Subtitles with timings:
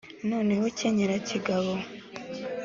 [0.29, 1.71] noneho kenyera kigabo,